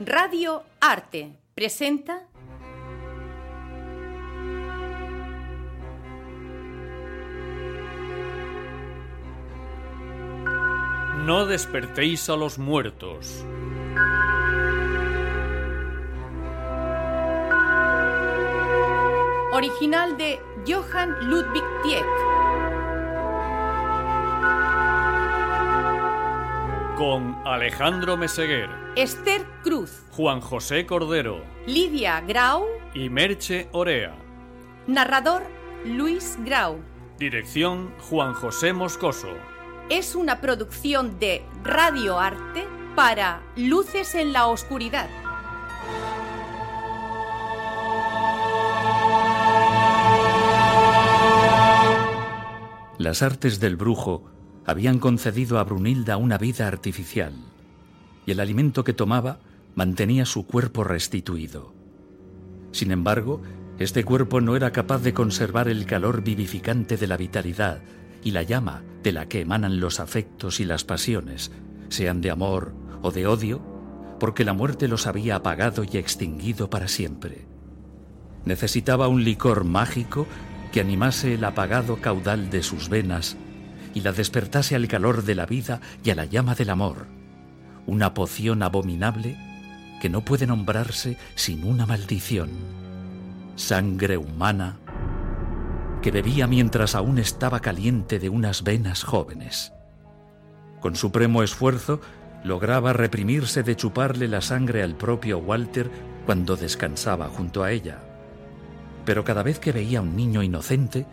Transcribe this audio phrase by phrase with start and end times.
[0.00, 2.22] Radio Arte presenta
[11.24, 13.44] No despertéis a los muertos.
[19.52, 22.27] Original de Johann Ludwig Tieck.
[26.98, 34.16] Con Alejandro Meseguer, Esther Cruz, Juan José Cordero Lidia Grau, y Merche Orea.
[34.88, 35.44] narrador
[35.84, 36.80] Luis Grau.
[37.16, 39.28] Dirección Juan José Moscoso.
[39.88, 45.08] Es una producción de Radio Arte para Luces en la Oscuridad.
[52.98, 54.24] Las artes del brujo
[54.68, 57.32] habían concedido a Brunilda una vida artificial,
[58.26, 59.38] y el alimento que tomaba
[59.74, 61.72] mantenía su cuerpo restituido.
[62.70, 63.40] Sin embargo,
[63.78, 67.80] este cuerpo no era capaz de conservar el calor vivificante de la vitalidad
[68.22, 71.50] y la llama de la que emanan los afectos y las pasiones,
[71.88, 73.62] sean de amor o de odio,
[74.20, 77.46] porque la muerte los había apagado y extinguido para siempre.
[78.44, 80.26] Necesitaba un licor mágico
[80.72, 83.38] que animase el apagado caudal de sus venas
[83.98, 87.06] y la despertase al calor de la vida y a la llama del amor,
[87.84, 89.36] una poción abominable
[90.00, 92.50] que no puede nombrarse sin una maldición,
[93.56, 94.76] sangre humana
[96.00, 99.72] que bebía mientras aún estaba caliente de unas venas jóvenes.
[100.78, 102.00] Con supremo esfuerzo
[102.44, 105.90] lograba reprimirse de chuparle la sangre al propio Walter
[106.24, 107.98] cuando descansaba junto a ella.
[109.04, 111.04] Pero cada vez que veía a un niño inocente,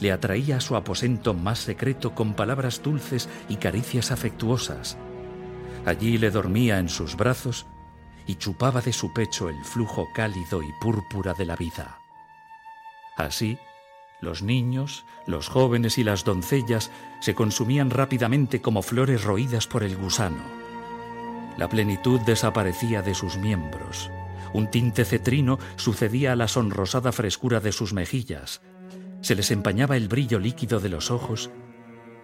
[0.00, 4.96] le atraía a su aposento más secreto con palabras dulces y caricias afectuosas.
[5.86, 7.66] Allí le dormía en sus brazos
[8.26, 11.98] y chupaba de su pecho el flujo cálido y púrpura de la vida.
[13.16, 13.58] Así,
[14.20, 16.90] los niños, los jóvenes y las doncellas
[17.20, 20.42] se consumían rápidamente como flores roídas por el gusano.
[21.56, 24.10] La plenitud desaparecía de sus miembros.
[24.52, 28.60] Un tinte cetrino sucedía a la sonrosada frescura de sus mejillas.
[29.20, 31.50] Se les empañaba el brillo líquido de los ojos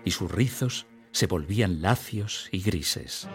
[0.05, 3.29] y sus rizos se volvían lacios y grises.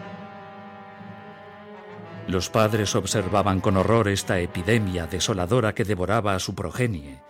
[2.28, 7.20] Los padres observaban con horror esta epidemia desoladora que devoraba a su progenie,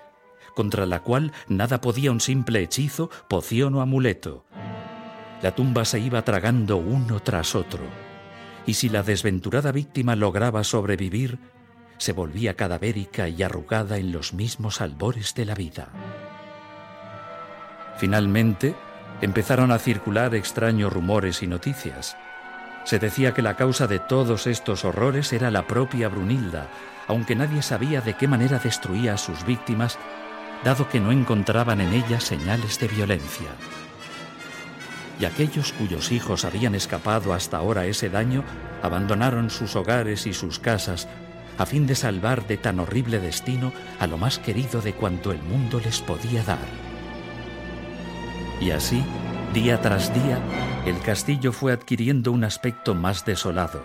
[0.55, 4.45] contra la cual nada podía un simple hechizo, poción o amuleto.
[5.43, 7.85] La tumba se iba tragando uno tras otro,
[8.67, 11.39] y si la desventurada víctima lograba sobrevivir,
[12.03, 15.87] se volvía cadavérica y arrugada en los mismos albores de la vida.
[17.97, 18.75] Finalmente,
[19.21, 22.17] empezaron a circular extraños rumores y noticias.
[22.83, 26.67] Se decía que la causa de todos estos horrores era la propia Brunilda,
[27.07, 29.97] aunque nadie sabía de qué manera destruía a sus víctimas,
[30.65, 33.51] dado que no encontraban en ellas señales de violencia.
[35.21, 38.43] Y aquellos cuyos hijos habían escapado hasta ahora ese daño,
[38.83, 41.07] abandonaron sus hogares y sus casas,
[41.59, 45.43] a fin de salvar de tan horrible destino a lo más querido de cuanto el
[45.43, 46.67] mundo les podía dar.
[48.61, 49.05] Y así,
[49.53, 50.39] día tras día,
[50.87, 53.83] el castillo fue adquiriendo un aspecto más desolado,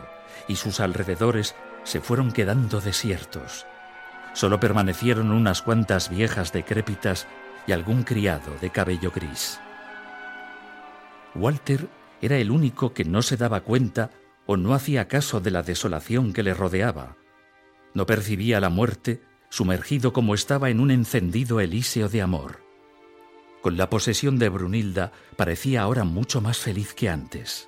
[0.47, 3.66] y sus alrededores se fueron quedando desiertos.
[4.34, 7.28] Solo permanecieron unas cuantas viejas decrépitas
[7.66, 9.59] y algún criado de cabello gris.
[11.34, 11.87] Walter
[12.22, 14.11] era el único que no se daba cuenta
[14.46, 17.16] o no hacía caso de la desolación que le rodeaba.
[17.97, 22.59] No percibía la muerte, sumergido como estaba en un encendido elíseo de amor.
[23.64, 27.67] Con la posesión de Brunilda parecía ahora mucho más feliz que antes.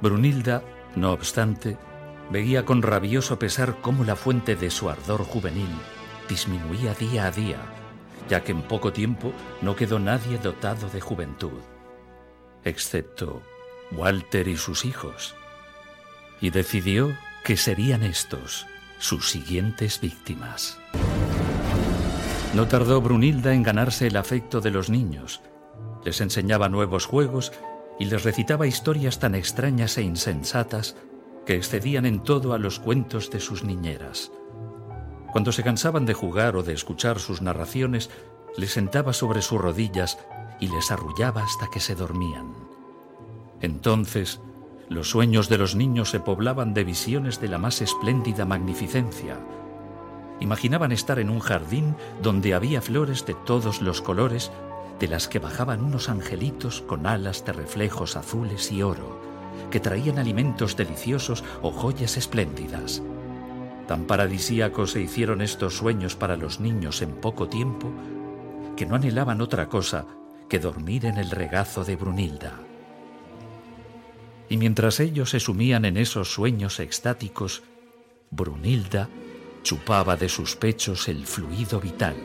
[0.00, 0.62] Brunilda,
[0.96, 1.76] no obstante,
[2.32, 5.68] veía con rabioso pesar cómo la fuente de su ardor juvenil
[6.28, 7.58] disminuía día a día,
[8.28, 9.32] ya que en poco tiempo
[9.62, 11.60] no quedó nadie dotado de juventud,
[12.64, 13.42] excepto
[13.92, 15.34] Walter y sus hijos,
[16.40, 18.66] y decidió que serían estos
[18.98, 20.78] sus siguientes víctimas.
[22.54, 25.40] No tardó Brunilda en ganarse el afecto de los niños.
[26.04, 27.52] Les enseñaba nuevos juegos
[27.98, 30.96] y les recitaba historias tan extrañas e insensatas
[31.46, 34.32] que excedían en todo a los cuentos de sus niñeras.
[35.32, 38.10] Cuando se cansaban de jugar o de escuchar sus narraciones,
[38.56, 40.18] les sentaba sobre sus rodillas
[40.60, 42.54] y les arrullaba hasta que se dormían.
[43.60, 44.40] Entonces,
[44.88, 49.38] los sueños de los niños se poblaban de visiones de la más espléndida magnificencia.
[50.40, 54.50] Imaginaban estar en un jardín donde había flores de todos los colores,
[54.98, 59.20] de las que bajaban unos angelitos con alas de reflejos azules y oro,
[59.70, 63.02] que traían alimentos deliciosos o joyas espléndidas.
[63.88, 67.90] Tan paradisíacos se hicieron estos sueños para los niños en poco tiempo,
[68.76, 70.06] que no anhelaban otra cosa
[70.48, 72.60] que dormir en el regazo de Brunilda
[74.48, 77.62] y mientras ellos se sumían en esos sueños extáticos,
[78.30, 79.08] Brunilda
[79.62, 82.16] chupaba de sus pechos el fluido vital.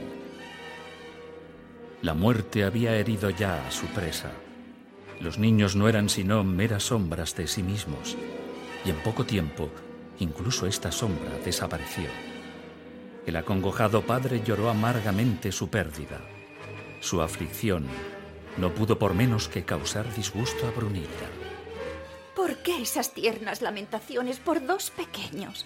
[2.02, 4.32] La muerte había herido ya a su presa.
[5.20, 8.18] Los niños no eran sino meras sombras de sí mismos,
[8.86, 9.70] y en poco tiempo
[10.20, 12.10] incluso esta sombra desapareció.
[13.26, 16.22] El acongojado padre lloró amargamente su pérdida.
[17.00, 17.88] Su aflicción
[18.58, 21.28] no pudo por menos que causar disgusto a Brunilda.
[22.36, 25.66] ¿Por qué esas tiernas lamentaciones por dos pequeños?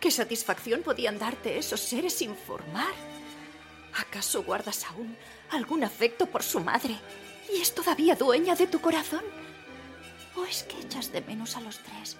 [0.00, 2.92] ¿Qué satisfacción podían darte esos seres sin formar?
[3.96, 5.16] ¿Acaso guardas aún
[5.50, 6.96] algún afecto por su madre
[7.54, 9.22] y es todavía dueña de tu corazón?
[10.34, 12.16] ¿O es que echas de menos a los tres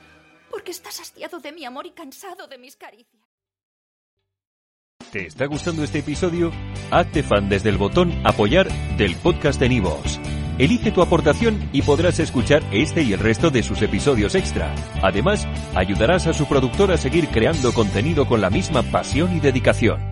[0.52, 3.24] porque estás hastiado de mi amor y cansado de mis caricias?
[5.10, 6.52] ¿Te está gustando este episodio?
[6.90, 10.20] Hazte fan desde el botón apoyar del podcast de Nivos.
[10.58, 14.74] Elige tu aportación y podrás escuchar este y el resto de sus episodios extra.
[15.02, 20.11] Además, ayudarás a su productor a seguir creando contenido con la misma pasión y dedicación.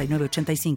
[0.07, 0.75] 85